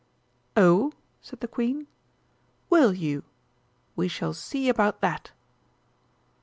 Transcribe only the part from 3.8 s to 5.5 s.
We shall see about that!"